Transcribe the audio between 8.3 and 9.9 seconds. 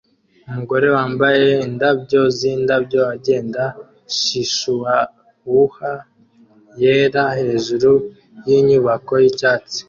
yinyubako yicyatsi